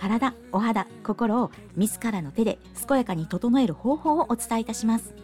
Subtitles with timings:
[0.00, 2.58] 体お肌心を自らの手で
[2.88, 5.14] 健やかに整える方法をお伝えいたします。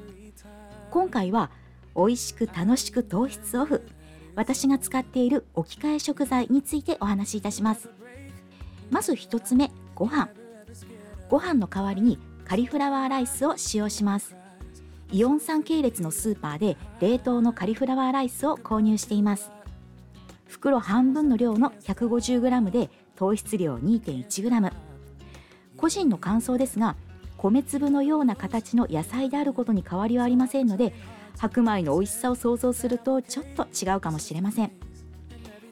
[0.90, 1.50] 今回は
[1.96, 3.82] 美味しく楽しく糖質オフ
[4.34, 7.88] 私が使っている置き換え食材についてお話しいたします。
[8.90, 10.28] まず1つ目ご飯。
[11.30, 14.36] ご飯の代わりにカリフラワーライスを使用します。
[15.10, 19.55] イオン産系列のスーパーで冷凍のカリフラワーライスを購入しています。
[20.46, 24.72] 袋半分の量の 150g で糖質量 2.1g
[25.76, 26.96] 個人の感想ですが
[27.36, 30.94] 米粒のような形の野菜であることに変わりはありませんので
[31.38, 34.72] 白米の美味しさを想像するとちょっと違うかもしれません。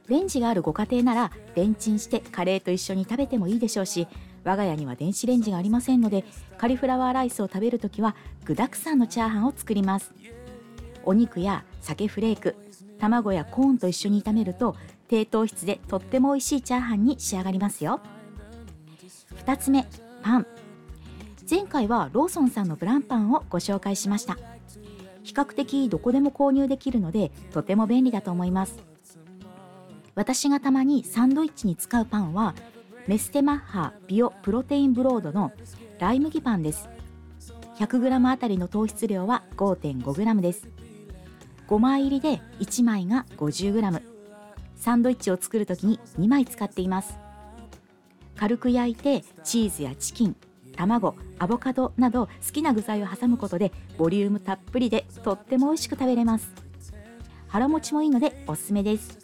[0.08, 4.06] レンジがあるご家庭ならレンチンしてカレーと一緒に食べてもいいでしょうし
[4.44, 6.26] 我が家には電子レンジがありませんので
[6.58, 10.12] カリフラワーライスを食べるときは具沢山のチャーハンを作ります。
[11.06, 12.54] お肉や鮭フレーク
[13.04, 14.76] 卵やコーンと一緒に炒めると
[15.08, 18.00] 低糖質でとっても美味しいチャーハンに仕上がりますよ。
[19.44, 19.86] 2つ目
[20.22, 20.46] パン。
[21.48, 24.38] 前回はローソンさんのブランパンをご紹介しました。
[25.22, 28.78] 比較的どこでも購入できるのでとても便利だと思います。
[30.14, 32.54] 私がたまにサンドイッチに使うパンは
[33.06, 35.52] メステマッハビオプロテインブロードの
[35.98, 36.88] ライ麦パンです。
[37.78, 40.83] 100g あたりの糖質量は 5.5g です。
[41.68, 44.02] 5枚入りで1枚が 50g
[44.76, 47.18] サンドイッチを作るときに2枚使っています。
[48.36, 50.36] 軽く焼いてチーズやチキン
[50.76, 56.52] 卵アボカドなど好きな具材を挟むことでボリュームたっぷりでとっても美味しく食べれます。
[57.48, 59.18] 腹持ちもいいのでおすすめです。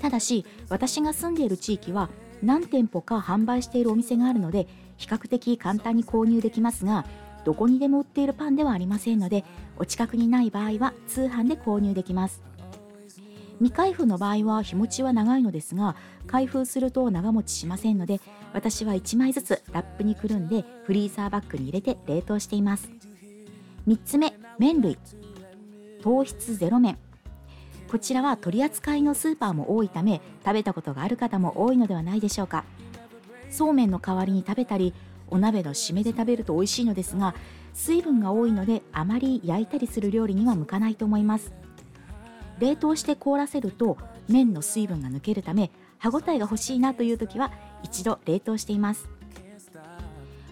[0.00, 2.08] ただし私が住んでいる地域は
[2.42, 7.04] 何店舗か販売しているお店があるので比較的簡単に購入できますが
[7.44, 9.44] どこにでも売っているパンではありませんので
[9.76, 12.42] お近くにない場合は通販で購入できます。
[13.58, 15.96] 未開封の場合は日持ちは長いのですが
[16.28, 18.20] 開封すると長持ちしませんので
[18.52, 22.90] 私は1枚ずつラップにくるんでフリーザーバッグに入れて冷凍しています。
[23.86, 24.98] 3つ目麺類。
[26.02, 26.98] 糖質ゼロ麺。
[27.90, 32.64] こちらは取り扱いのスーパーも多いため食べたことがある方も多いのではないでしょうか。
[33.50, 34.94] そうめんの代わりに食べたり
[35.30, 37.34] お鍋の締めで食べると美味しいのですが
[37.74, 41.52] 水分が多いのであまり焼いたりする料理には向かないと思います。
[42.58, 43.96] 冷凍して凍らせると
[44.28, 47.52] 麺の水分が抜けるため歯ごたえが欲しいなという時は
[47.82, 49.08] 一度冷凍しています。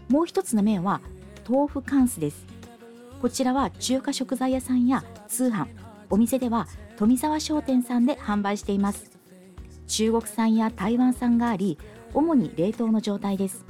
[0.08, 1.00] もう一つの麺は
[1.48, 2.46] 豆腐カンスです。
[3.20, 5.66] こちらは中華食材屋さんや通販
[6.10, 9.10] お店では富沢商店さんで販売しています。
[9.88, 11.78] 中国産や台湾産があり
[12.14, 13.64] 主に冷凍の状態です。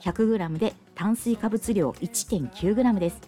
[0.00, 3.20] 100g で炭水化物量 1.9g です。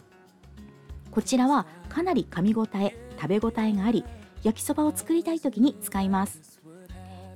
[1.10, 4.04] こちらはかなり噛み応え食べ応えがあり
[4.42, 6.60] 焼きそばを作りたい時に使います。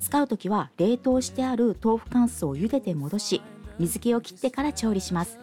[0.00, 3.42] 使う時は冷凍してある豆腐乾燥を茹でて戻し
[3.78, 5.38] 水気を切ってから調理します。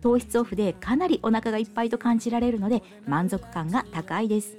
[0.00, 4.56] 糖質オフでかなりお腹がいっぱいと感じられるので満足感が高いです。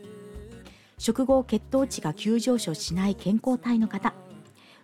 [0.97, 4.13] 食後血糖値が急上昇しない健康体の方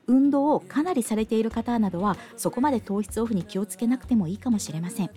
[0.08, 5.10] 運動をかなりされている方などはそこまで糖質オフに気をつけなくてもいいかもしれません。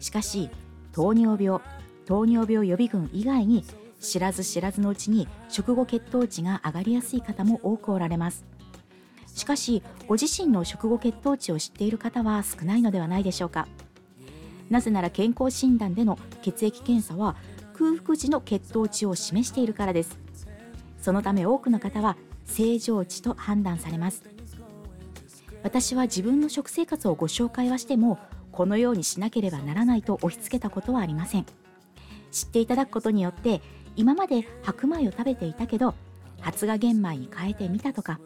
[0.00, 0.50] しかし
[0.92, 1.60] 糖尿病
[2.04, 3.64] 糖尿病予備軍以外に
[4.00, 8.44] 知らず知らずのうちに食後血糖値が上がりやすい方も多くおられます。
[9.34, 13.68] しかしご自身の食後血糖値を知っている方は少ないのではないでしょうか。
[14.68, 17.36] なぜなら健康診断での血液検査は
[17.74, 20.18] 空腹時の血糖値を示しているからです。
[21.00, 22.16] そのため多くの方は
[22.46, 24.22] 正常値と判断されます。
[25.62, 28.18] 私は自分の食生活をご紹介はしても
[28.50, 31.46] このようにしなければならないと押し付けたことはありません。
[32.32, 33.60] 知っていただくことによって
[33.94, 35.94] 今まで白米を食べていたけど
[36.40, 38.18] 発芽玄米に変えてみたとか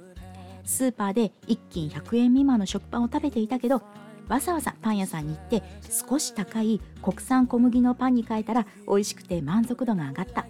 [0.65, 3.83] スーパーで1斤100円未満の食パンを食べていたけど
[4.29, 5.63] わざわざパン屋さんに行って
[6.09, 10.47] 少し高い国産小麦のパンに変えたら美味しくて満足度が上がった。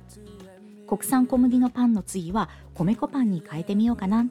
[0.87, 4.27] 国産小麦のパンの次は米粉パンに変えてみようかな。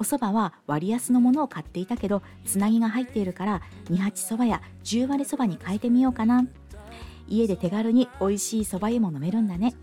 [0.00, 6.46] お蕎麦は割安のものを買っていたけどつなぎが入っているから二八そばや十割そばに変えてみようかな。
[7.26, 9.74] 家で手軽に美味しいそば湯も飲めるんだね。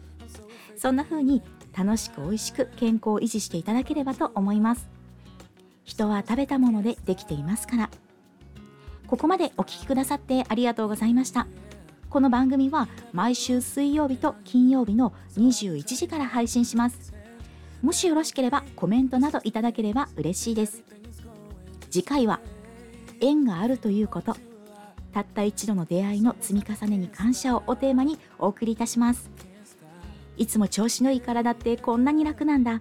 [0.77, 1.41] そんな風に
[1.77, 4.89] 楽しく美味しく健康を維持していただければと思います。
[5.83, 7.89] 人は食べたものでできていますから。
[9.07, 11.47] ここまでお聞きくださってありがとうございました。
[12.15, 17.13] この番組は毎週水曜日と金曜日の21時から配信します。
[17.81, 20.81] もしよろしければコメントなどいただければ嬉しいです。
[21.91, 22.39] 次回は
[23.19, 24.37] 縁があるということ
[25.11, 29.29] たった一度の出会いの積み重ねに感謝をおテーマにお送りいたします。
[30.37, 32.79] いつも調子のいい体ってこんなに楽なんだ。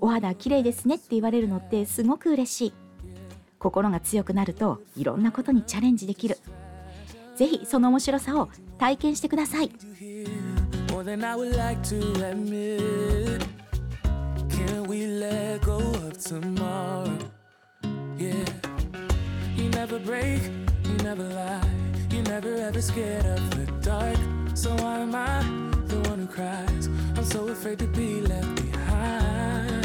[0.00, 2.72] お肌綺麗ですねって言われるのってすごく嬉しい。
[3.58, 6.38] 心が強くなるといろんなことにチャレンジできる。
[7.38, 8.48] ぜひその面白さを
[8.78, 9.70] 体験してください
[19.88, 20.42] never break,
[20.84, 21.62] you never lie.
[22.10, 24.18] You never ever scared of the dark.
[24.54, 25.42] So why am I
[25.86, 26.88] the one who cries?
[27.16, 29.77] I'm so afraid to be left behind.